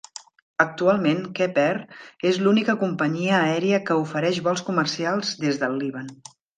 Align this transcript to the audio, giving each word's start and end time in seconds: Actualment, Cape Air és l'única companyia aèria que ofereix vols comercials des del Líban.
Actualment, 0.63 1.21
Cape 1.39 1.61
Air 1.65 1.77
és 2.31 2.41
l'única 2.47 2.77
companyia 2.87 3.37
aèria 3.51 3.83
que 3.91 4.01
ofereix 4.07 4.43
vols 4.51 4.69
comercials 4.73 5.39
des 5.47 5.65
del 5.65 5.83
Líban. 5.87 6.15